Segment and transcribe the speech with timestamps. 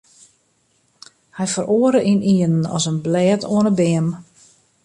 [1.37, 4.07] Hy feroare ynienen as in blêd oan 'e beam.